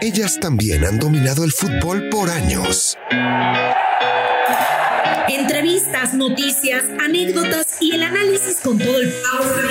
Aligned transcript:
Ellas 0.00 0.38
también 0.40 0.84
han 0.84 0.98
dominado 0.98 1.44
el 1.44 1.52
fútbol 1.52 2.08
por 2.08 2.30
años. 2.30 2.96
Entrevistas, 5.28 6.14
noticias, 6.14 6.84
anécdotas 7.04 7.66
y 7.80 7.92
el 7.92 8.02
análisis 8.02 8.60
con 8.62 8.78
todo 8.78 9.00
el 9.00 9.12
power 9.12 9.68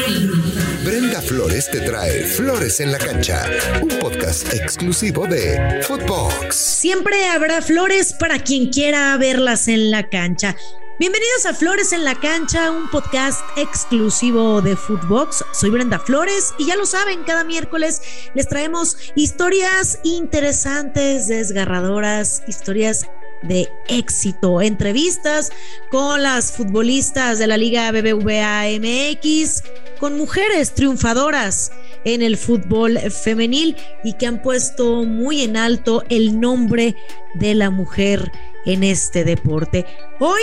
Brenda 0.83 1.21
Flores 1.21 1.69
te 1.71 1.81
trae 1.81 2.23
Flores 2.23 2.79
en 2.79 2.91
la 2.91 2.97
Cancha, 2.97 3.49
un 3.81 3.89
podcast 3.99 4.53
exclusivo 4.53 5.27
de 5.27 5.81
Footbox. 5.81 6.55
Siempre 6.55 7.25
habrá 7.25 7.61
flores 7.61 8.13
para 8.13 8.39
quien 8.39 8.69
quiera 8.69 9.17
verlas 9.17 9.67
en 9.67 9.91
la 9.91 10.07
cancha. 10.07 10.55
Bienvenidos 10.99 11.45
a 11.45 11.53
Flores 11.53 11.93
en 11.93 12.03
la 12.03 12.15
Cancha, 12.15 12.71
un 12.71 12.89
podcast 12.89 13.41
exclusivo 13.55 14.63
de 14.63 14.75
Footbox. 14.75 15.45
Soy 15.53 15.69
Brenda 15.69 15.99
Flores 15.99 16.55
y 16.57 16.65
ya 16.65 16.75
lo 16.75 16.87
saben, 16.87 17.23
cada 17.23 17.43
miércoles 17.43 18.01
les 18.33 18.47
traemos 18.47 18.97
historias 19.13 19.99
interesantes, 20.03 21.27
desgarradoras, 21.27 22.41
historias 22.47 23.05
de 23.43 23.69
éxito, 23.87 24.59
entrevistas 24.59 25.51
con 25.91 26.23
las 26.23 26.51
futbolistas 26.53 27.37
de 27.37 27.45
la 27.45 27.57
Liga 27.57 27.91
BBVA 27.91 28.63
MX, 28.79 29.61
con 29.99 30.17
mujeres 30.17 30.73
triunfadoras 30.73 31.71
en 32.05 32.23
el 32.23 32.37
fútbol 32.37 32.97
femenil 33.11 33.77
y 34.03 34.13
que 34.13 34.25
han 34.25 34.41
puesto 34.41 35.03
muy 35.03 35.43
en 35.43 35.57
alto 35.57 36.03
el 36.09 36.39
nombre 36.39 36.95
de 37.35 37.53
la 37.53 37.69
mujer 37.69 38.31
en 38.65 38.83
este 38.83 39.23
deporte. 39.23 39.85
Hoy, 40.19 40.41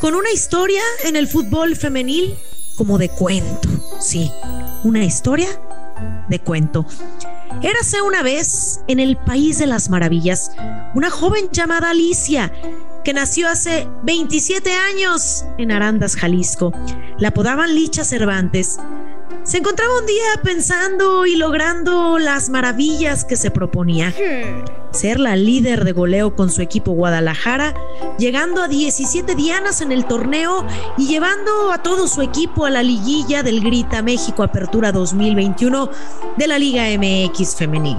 con 0.00 0.14
una 0.14 0.32
historia 0.32 0.82
en 1.04 1.14
el 1.14 1.28
fútbol 1.28 1.76
femenil 1.76 2.34
como 2.76 2.96
de 2.96 3.10
cuento, 3.10 3.68
sí, 4.00 4.32
una 4.82 5.04
historia 5.04 5.48
de 6.28 6.38
cuento. 6.38 6.86
Érase 7.62 8.00
una 8.00 8.22
vez 8.22 8.80
en 8.88 8.98
el 8.98 9.18
País 9.18 9.58
de 9.58 9.66
las 9.66 9.90
Maravillas 9.90 10.52
una 10.94 11.10
joven 11.10 11.50
llamada 11.52 11.90
Alicia 11.90 12.50
que 13.04 13.12
nació 13.12 13.48
hace 13.48 13.86
27 14.04 14.72
años 14.72 15.44
en 15.58 15.70
Arandas, 15.70 16.16
Jalisco. 16.16 16.72
La 17.18 17.28
apodaban 17.28 17.74
Licha 17.74 18.04
Cervantes 18.04 18.78
se 19.50 19.58
encontraba 19.58 19.98
un 19.98 20.06
día 20.06 20.22
pensando 20.44 21.26
y 21.26 21.34
logrando 21.34 22.20
las 22.20 22.50
maravillas 22.50 23.24
que 23.24 23.34
se 23.34 23.50
proponía. 23.50 24.14
Ser 24.92 25.18
la 25.18 25.34
líder 25.34 25.82
de 25.82 25.90
goleo 25.90 26.36
con 26.36 26.52
su 26.52 26.62
equipo 26.62 26.92
Guadalajara, 26.92 27.74
llegando 28.16 28.62
a 28.62 28.68
17 28.68 29.34
dianas 29.34 29.80
en 29.80 29.90
el 29.90 30.04
torneo 30.04 30.64
y 30.96 31.08
llevando 31.08 31.72
a 31.72 31.82
todo 31.82 32.06
su 32.06 32.22
equipo 32.22 32.64
a 32.64 32.70
la 32.70 32.84
liguilla 32.84 33.42
del 33.42 33.60
Grita 33.60 34.02
México 34.02 34.44
Apertura 34.44 34.92
2021 34.92 35.90
de 36.36 36.46
la 36.46 36.56
Liga 36.56 36.84
MX 36.96 37.56
Femenil 37.56 37.96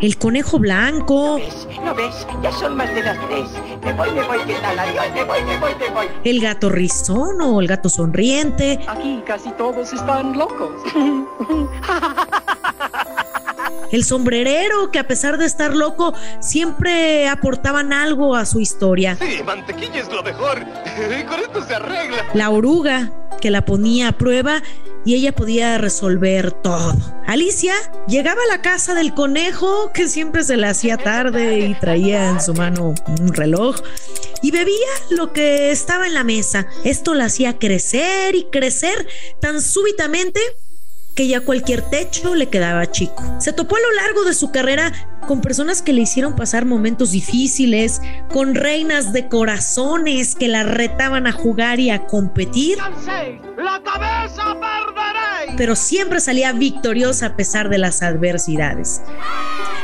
el 0.00 0.18
conejo 0.18 0.58
blanco. 0.58 1.40
¿No 1.84 1.94
ves? 1.94 2.26
Ya 2.42 2.52
son 2.52 2.76
más 2.76 2.92
de 2.94 3.02
las 3.02 3.18
tres. 3.28 3.48
Me 3.84 3.92
voy, 3.92 4.10
me 4.10 4.22
voy, 4.22 4.38
¿qué 4.46 4.54
tal? 4.54 4.78
Adiós, 4.78 5.04
me 5.14 5.24
voy, 5.24 5.42
me 5.42 5.58
voy, 5.58 5.74
me 5.74 5.90
voy. 5.90 6.06
El 6.24 6.40
gato 6.40 6.68
rizón 6.68 7.40
o 7.40 7.60
el 7.60 7.66
gato 7.66 7.88
sonriente. 7.88 8.80
Aquí 8.86 9.22
casi 9.26 9.50
todos 9.52 9.92
están 9.92 10.36
locos. 10.36 10.72
el 13.92 14.04
sombrerero 14.04 14.90
que 14.90 14.98
a 14.98 15.06
pesar 15.06 15.38
de 15.38 15.46
estar 15.46 15.74
loco 15.74 16.14
siempre 16.40 17.28
aportaban 17.28 17.92
algo 17.92 18.34
a 18.34 18.44
su 18.44 18.60
historia. 18.60 19.16
Sí, 19.16 19.42
mantequilla 19.44 20.00
es 20.00 20.12
lo 20.12 20.22
mejor. 20.22 20.58
Con 21.28 21.40
esto 21.40 21.62
se 21.62 21.74
arregla. 21.74 22.24
La 22.34 22.50
oruga 22.50 23.12
que 23.40 23.50
la 23.50 23.64
ponía 23.64 24.08
a 24.08 24.12
prueba 24.12 24.62
y 25.04 25.14
ella 25.14 25.32
podía 25.32 25.78
resolver 25.78 26.52
todo. 26.52 26.94
Alicia 27.26 27.74
llegaba 28.06 28.40
a 28.42 28.56
la 28.56 28.62
casa 28.62 28.94
del 28.94 29.14
conejo, 29.14 29.92
que 29.92 30.08
siempre 30.08 30.44
se 30.44 30.56
le 30.56 30.66
hacía 30.66 30.96
tarde 30.96 31.60
y 31.60 31.74
traía 31.74 32.30
en 32.30 32.40
su 32.40 32.54
mano 32.54 32.94
un 33.06 33.32
reloj, 33.32 33.76
y 34.42 34.50
bebía 34.50 34.74
lo 35.10 35.32
que 35.32 35.70
estaba 35.70 36.06
en 36.06 36.14
la 36.14 36.24
mesa. 36.24 36.66
Esto 36.84 37.14
la 37.14 37.26
hacía 37.26 37.58
crecer 37.58 38.34
y 38.34 38.44
crecer 38.44 39.06
tan 39.40 39.60
súbitamente 39.60 40.40
que 41.14 41.28
ya 41.28 41.40
cualquier 41.40 41.82
techo 41.82 42.34
le 42.34 42.48
quedaba 42.48 42.90
chico. 42.90 43.22
Se 43.38 43.52
topó 43.52 43.76
a 43.76 43.80
lo 43.80 43.92
largo 43.92 44.24
de 44.24 44.34
su 44.34 44.50
carrera 44.50 44.92
con 45.26 45.40
personas 45.40 45.80
que 45.80 45.92
le 45.92 46.02
hicieron 46.02 46.36
pasar 46.36 46.64
momentos 46.64 47.12
difíciles, 47.12 48.00
con 48.30 48.54
reinas 48.54 49.12
de 49.12 49.28
corazones 49.28 50.34
que 50.34 50.48
la 50.48 50.64
retaban 50.64 51.26
a 51.26 51.32
jugar 51.32 51.80
y 51.80 51.90
a 51.90 52.06
competir. 52.06 52.78
¡La 52.78 53.80
cabeza 53.82 54.56
Pero 55.56 55.76
siempre 55.76 56.20
salía 56.20 56.52
victoriosa 56.52 57.26
a 57.26 57.36
pesar 57.36 57.68
de 57.68 57.78
las 57.78 58.02
adversidades. 58.02 59.00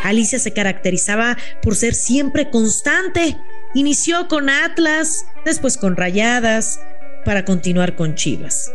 Alicia 0.03 0.39
se 0.39 0.53
caracterizaba 0.53 1.37
por 1.63 1.77
ser 1.77 1.95
siempre 1.95 2.51
constante. 2.51 3.39
Inició 3.75 4.29
con 4.29 4.51
Atlas, 4.51 5.27
después 5.45 5.77
con 5.77 5.97
Rayadas, 5.97 6.81
para 7.25 7.45
continuar 7.45 7.97
con 7.97 8.15
Chivas. 8.15 8.73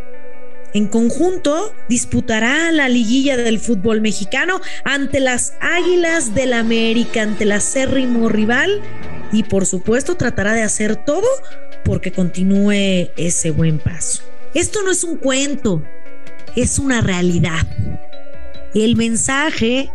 En 0.75 0.88
conjunto, 0.88 1.74
disputará 1.88 2.69
la 2.74 2.90
liguilla 2.90 3.38
del 3.38 3.62
fútbol 3.62 4.02
mexicano 4.02 4.59
ante 4.84 5.22
las 5.22 5.53
Águilas 5.62 6.36
del 6.36 6.52
América, 6.52 7.22
ante 7.22 7.46
el 7.46 7.53
acérrimo 7.53 8.28
rival 8.28 8.81
y 9.31 9.44
por 9.44 9.66
supuesto 9.66 10.16
tratará 10.16 10.52
de 10.52 10.64
hacer 10.64 10.97
todo 10.97 11.28
porque 11.85 12.12
continúe 12.12 13.09
ese 13.16 13.52
buen 13.52 13.80
paso. 13.80 14.22
Esto 14.53 14.84
no 14.84 14.91
es 14.91 15.06
un 15.06 15.16
cuento, 15.16 15.81
es 16.58 16.78
una 16.78 17.00
realidad. 17.00 17.66
El 18.74 18.97
mensaje, 18.97 19.90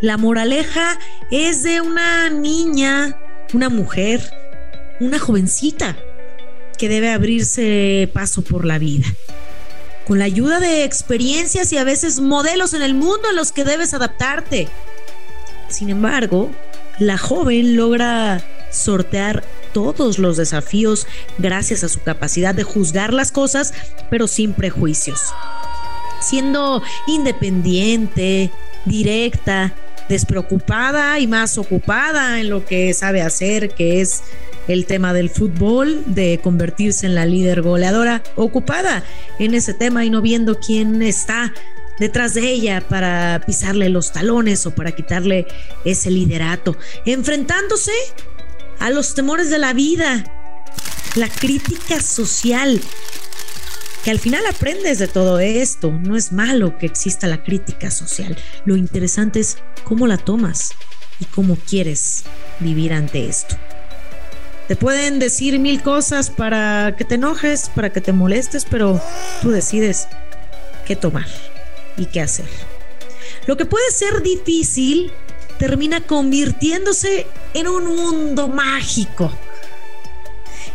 la 0.00 0.16
moraleja 0.16 0.98
es 1.30 1.62
de 1.62 1.82
una 1.82 2.30
niña, 2.30 3.18
una 3.52 3.68
mujer, 3.68 4.22
una 4.98 5.18
jovencita 5.18 5.94
que 6.78 6.88
debe 6.88 7.10
abrirse 7.10 8.08
paso 8.14 8.40
por 8.40 8.64
la 8.64 8.78
vida 8.78 9.04
con 10.06 10.18
la 10.18 10.24
ayuda 10.24 10.60
de 10.60 10.84
experiencias 10.84 11.72
y 11.72 11.78
a 11.78 11.84
veces 11.84 12.20
modelos 12.20 12.74
en 12.74 12.82
el 12.82 12.94
mundo 12.94 13.28
a 13.28 13.32
los 13.32 13.52
que 13.52 13.64
debes 13.64 13.94
adaptarte. 13.94 14.68
Sin 15.68 15.90
embargo, 15.90 16.50
la 16.98 17.18
joven 17.18 17.76
logra 17.76 18.42
sortear 18.70 19.44
todos 19.72 20.18
los 20.18 20.36
desafíos 20.36 21.06
gracias 21.38 21.84
a 21.84 21.88
su 21.88 22.00
capacidad 22.02 22.54
de 22.54 22.62
juzgar 22.62 23.12
las 23.12 23.32
cosas, 23.32 23.72
pero 24.10 24.26
sin 24.26 24.52
prejuicios. 24.52 25.20
Siendo 26.20 26.82
independiente, 27.06 28.50
directa, 28.84 29.74
despreocupada 30.12 31.18
y 31.18 31.26
más 31.26 31.56
ocupada 31.56 32.38
en 32.38 32.50
lo 32.50 32.66
que 32.66 32.92
sabe 32.92 33.22
hacer, 33.22 33.70
que 33.70 34.02
es 34.02 34.22
el 34.68 34.84
tema 34.84 35.14
del 35.14 35.30
fútbol, 35.30 36.02
de 36.06 36.38
convertirse 36.42 37.06
en 37.06 37.14
la 37.14 37.24
líder 37.24 37.62
goleadora, 37.62 38.22
ocupada 38.36 39.02
en 39.38 39.54
ese 39.54 39.72
tema 39.72 40.04
y 40.04 40.10
no 40.10 40.20
viendo 40.20 40.60
quién 40.60 41.02
está 41.02 41.54
detrás 41.98 42.34
de 42.34 42.42
ella 42.50 42.84
para 42.86 43.42
pisarle 43.46 43.88
los 43.88 44.12
talones 44.12 44.66
o 44.66 44.74
para 44.74 44.92
quitarle 44.92 45.46
ese 45.84 46.10
liderato, 46.10 46.76
enfrentándose 47.06 47.92
a 48.80 48.90
los 48.90 49.14
temores 49.14 49.48
de 49.48 49.58
la 49.58 49.72
vida, 49.72 50.24
la 51.16 51.28
crítica 51.28 52.00
social, 52.00 52.80
que 54.04 54.10
al 54.10 54.18
final 54.18 54.44
aprendes 54.46 54.98
de 54.98 55.08
todo 55.08 55.38
esto. 55.38 55.90
No 55.92 56.16
es 56.16 56.32
malo 56.32 56.78
que 56.78 56.86
exista 56.86 57.26
la 57.26 57.42
crítica 57.42 57.90
social. 57.90 58.36
Lo 58.64 58.76
interesante 58.76 59.40
es 59.40 59.58
cómo 59.84 60.06
la 60.06 60.18
tomas 60.18 60.72
y 61.20 61.24
cómo 61.26 61.56
quieres 61.56 62.24
vivir 62.60 62.92
ante 62.92 63.28
esto. 63.28 63.56
Te 64.68 64.76
pueden 64.76 65.18
decir 65.18 65.58
mil 65.58 65.82
cosas 65.82 66.30
para 66.30 66.94
que 66.96 67.04
te 67.04 67.16
enojes, 67.16 67.68
para 67.68 67.90
que 67.90 68.00
te 68.00 68.12
molestes, 68.12 68.64
pero 68.68 69.00
tú 69.40 69.50
decides 69.50 70.08
qué 70.86 70.96
tomar 70.96 71.26
y 71.96 72.06
qué 72.06 72.20
hacer. 72.20 72.46
Lo 73.46 73.56
que 73.56 73.66
puede 73.66 73.90
ser 73.90 74.22
difícil 74.22 75.12
termina 75.58 76.00
convirtiéndose 76.00 77.26
en 77.54 77.68
un 77.68 77.84
mundo 77.96 78.48
mágico. 78.48 79.32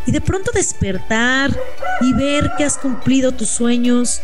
Y 0.08 0.12
de 0.12 0.22
pronto 0.22 0.52
despertar 0.54 1.56
y 2.02 2.14
ver 2.14 2.52
que 2.58 2.64
has 2.64 2.78
cumplido 2.78 3.34
tus 3.34 3.50
sueños 3.50 4.22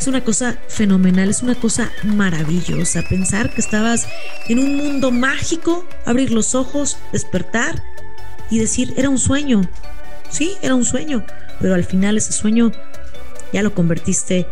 es 0.00 0.06
una 0.06 0.24
cosa 0.24 0.56
fenomenal, 0.68 1.28
es 1.28 1.42
una 1.42 1.54
cosa 1.54 1.92
maravillosa. 2.02 3.02
Pensar 3.08 3.50
que 3.50 3.60
estabas 3.60 4.08
en 4.48 4.58
un 4.58 4.76
mundo 4.76 5.10
mágico, 5.10 5.86
abrir 6.06 6.32
los 6.32 6.54
ojos, 6.54 6.96
despertar 7.12 7.82
y 8.50 8.58
decir, 8.58 8.94
era 8.96 9.10
un 9.10 9.18
sueño. 9.18 9.62
Sí, 10.30 10.56
era 10.62 10.74
un 10.74 10.84
sueño, 10.84 11.24
pero 11.60 11.74
al 11.74 11.84
final 11.84 12.16
ese 12.16 12.32
sueño 12.32 12.72
ya 13.52 13.62
lo 13.62 13.74
convertiste 13.74 14.46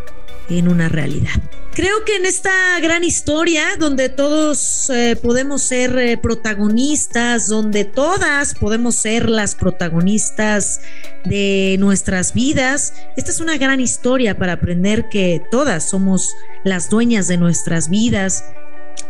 en 0.48 0.68
una 0.68 0.88
realidad. 0.88 1.40
Creo 1.74 2.04
que 2.04 2.16
en 2.16 2.26
esta 2.26 2.50
gran 2.80 3.04
historia, 3.04 3.76
donde 3.78 4.08
todos 4.08 4.90
eh, 4.90 5.14
podemos 5.14 5.62
ser 5.62 5.96
eh, 5.96 6.16
protagonistas, 6.16 7.46
donde 7.46 7.84
todas 7.84 8.54
podemos 8.54 8.96
ser 8.96 9.30
las 9.30 9.54
protagonistas 9.54 10.80
de 11.24 11.76
nuestras 11.78 12.34
vidas, 12.34 12.94
esta 13.16 13.30
es 13.30 13.40
una 13.40 13.58
gran 13.58 13.78
historia 13.78 14.36
para 14.36 14.54
aprender 14.54 15.08
que 15.08 15.40
todas 15.52 15.88
somos 15.88 16.34
las 16.64 16.90
dueñas 16.90 17.28
de 17.28 17.36
nuestras 17.36 17.88
vidas, 17.88 18.44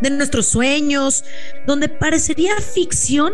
de 0.02 0.10
nuestros 0.10 0.46
sueños, 0.48 1.24
donde 1.66 1.88
parecería 1.88 2.54
ficción, 2.60 3.32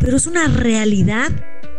pero 0.00 0.16
es 0.16 0.26
una 0.26 0.48
realidad 0.48 1.30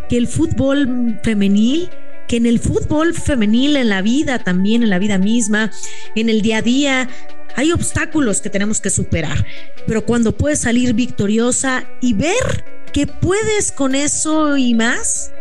que 0.08 0.18
el 0.18 0.28
fútbol 0.28 1.20
femenil 1.24 1.90
que 2.28 2.38
en 2.38 2.46
el 2.46 2.60
fútbol 2.60 3.14
femenil, 3.14 3.76
en 3.76 3.90
la 3.90 4.02
vida 4.02 4.40
también, 4.40 4.84
en 4.84 4.90
la 4.90 5.00
vida 5.00 5.18
misma, 5.18 5.72
en 6.16 6.30
el 6.30 6.42
día 6.42 6.58
a 6.58 6.62
día, 6.62 7.10
hay 7.56 7.72
obstáculos 7.72 8.42
que 8.42 8.50
tenemos 8.50 8.82
que 8.82 8.90
superar. 8.90 9.46
Pero 9.88 10.06
cuando 10.06 10.36
puedes 10.36 10.60
salir 10.60 10.94
victoriosa 10.94 11.86
y 12.02 12.14
ver 12.14 12.66
que 12.92 13.08
puedes 13.08 13.72
con 13.72 13.96
eso 13.96 14.58
y 14.58 14.74
más, 14.74 15.32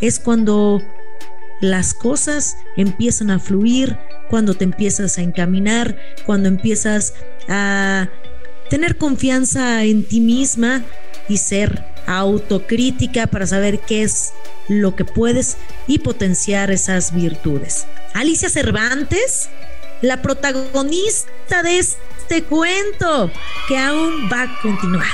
es 0.00 0.18
cuando 0.18 0.82
las 1.60 1.94
cosas 1.94 2.56
empiezan 2.76 3.30
a 3.30 3.38
fluir, 3.38 3.96
cuando 4.28 4.54
te 4.54 4.64
empiezas 4.64 5.18
a 5.18 5.22
encaminar, 5.22 5.96
cuando 6.26 6.48
empiezas 6.48 7.14
a 7.48 8.08
tener 8.70 8.96
confianza 8.96 9.84
en 9.84 10.04
ti 10.04 10.20
misma 10.20 10.82
y 11.28 11.38
ser 11.38 11.84
autocrítica 12.06 13.26
para 13.26 13.46
saber 13.46 13.80
qué 13.80 14.02
es 14.02 14.32
lo 14.68 14.94
que 14.96 15.04
puedes 15.04 15.56
y 15.86 15.98
potenciar 16.00 16.70
esas 16.70 17.14
virtudes. 17.14 17.86
Alicia 18.14 18.48
Cervantes, 18.48 19.48
la 20.02 20.22
protagonista 20.22 21.62
de 21.62 21.78
este 21.78 22.44
cuento, 22.44 23.30
que 23.68 23.78
aún 23.78 24.28
va 24.32 24.42
a 24.42 24.60
continuar. 24.60 25.06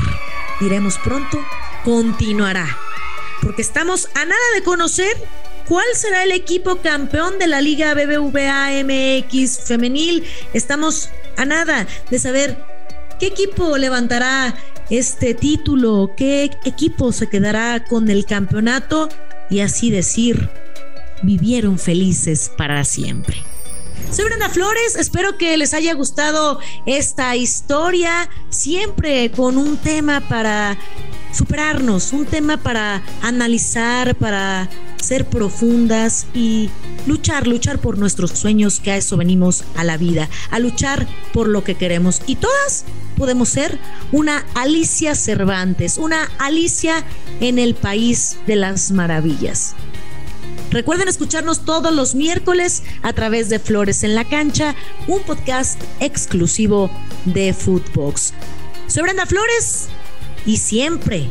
Diremos 0.60 0.98
pronto, 0.98 1.38
continuará. 1.84 2.66
Porque 3.42 3.62
estamos 3.62 4.08
a 4.14 4.24
nada 4.24 4.40
de 4.54 4.62
conocer 4.62 5.16
cuál 5.66 5.86
será 5.94 6.24
el 6.24 6.32
equipo 6.32 6.76
campeón 6.76 7.38
de 7.38 7.46
la 7.46 7.60
Liga 7.60 7.94
BBVA 7.94 8.70
MX 8.84 9.60
femenil. 9.64 10.26
Estamos 10.52 11.10
a 11.36 11.44
nada 11.44 11.86
de 12.10 12.18
saber 12.18 12.62
qué 13.18 13.28
equipo 13.28 13.78
levantará 13.78 14.54
este 14.90 15.34
título, 15.34 16.12
qué 16.16 16.50
equipo 16.64 17.12
se 17.12 17.28
quedará 17.28 17.84
con 17.84 18.10
el 18.10 18.26
campeonato 18.26 19.08
y 19.48 19.60
así 19.60 19.90
decir, 19.90 20.50
vivieron 21.22 21.78
felices 21.78 22.50
para 22.56 22.84
siempre. 22.84 23.36
Soy 24.10 24.24
Brenda 24.24 24.48
Flores, 24.48 24.96
espero 24.96 25.38
que 25.38 25.56
les 25.56 25.72
haya 25.72 25.94
gustado 25.94 26.58
esta 26.86 27.36
historia, 27.36 28.28
siempre 28.48 29.30
con 29.30 29.56
un 29.56 29.76
tema 29.76 30.20
para 30.28 30.76
superarnos, 31.32 32.12
un 32.12 32.26
tema 32.26 32.56
para 32.56 33.04
analizar, 33.22 34.16
para 34.16 34.68
ser 35.00 35.26
profundas 35.26 36.26
y 36.34 36.70
luchar, 37.06 37.46
luchar 37.46 37.78
por 37.78 37.98
nuestros 37.98 38.32
sueños, 38.32 38.80
que 38.80 38.90
a 38.90 38.96
eso 38.96 39.16
venimos 39.16 39.64
a 39.76 39.84
la 39.84 39.96
vida, 39.96 40.28
a 40.50 40.58
luchar 40.58 41.06
por 41.32 41.48
lo 41.48 41.62
que 41.62 41.76
queremos. 41.76 42.20
Y 42.26 42.34
todas 42.34 42.84
podemos 43.20 43.50
ser 43.50 43.78
una 44.12 44.46
Alicia 44.54 45.14
Cervantes, 45.14 45.98
una 45.98 46.30
Alicia 46.38 47.04
en 47.42 47.58
el 47.58 47.74
País 47.74 48.38
de 48.46 48.56
las 48.56 48.92
Maravillas. 48.92 49.74
Recuerden 50.70 51.06
escucharnos 51.06 51.66
todos 51.66 51.94
los 51.94 52.14
miércoles 52.14 52.82
a 53.02 53.12
través 53.12 53.50
de 53.50 53.58
Flores 53.58 54.04
en 54.04 54.14
la 54.14 54.24
Cancha, 54.24 54.74
un 55.06 55.20
podcast 55.20 55.78
exclusivo 56.00 56.90
de 57.26 57.52
Footbox. 57.52 58.32
Soy 58.86 59.02
Brenda 59.02 59.26
Flores 59.26 59.88
y 60.46 60.56
siempre, 60.56 61.28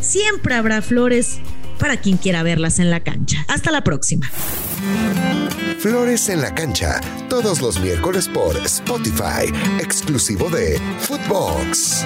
siempre 0.00 0.54
habrá 0.54 0.80
flores 0.80 1.40
para 1.78 1.96
quien 1.98 2.16
quiera 2.16 2.42
verlas 2.42 2.78
en 2.78 2.90
la 2.90 3.00
cancha. 3.00 3.44
Hasta 3.48 3.70
la 3.70 3.82
próxima. 3.82 4.30
Flores 5.78 6.28
en 6.28 6.40
la 6.40 6.54
cancha, 6.54 7.00
todos 7.28 7.60
los 7.60 7.78
miércoles 7.80 8.28
por 8.28 8.56
Spotify, 8.56 9.52
exclusivo 9.78 10.48
de 10.48 10.80
Footbox. 11.00 12.04